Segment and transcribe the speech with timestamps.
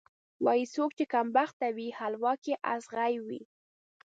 [0.45, 3.41] وایي: څوک چې کمبخته وي، حلوا کې یې ازغی وي.